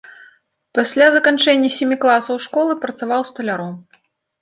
[0.77, 3.81] Пасля заканчэння сямі класаў школы працаваў сталяром.